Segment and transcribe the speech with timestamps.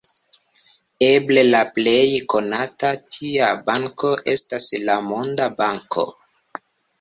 [1.07, 6.09] Eble la plej konata tia banko estas la Monda Banko.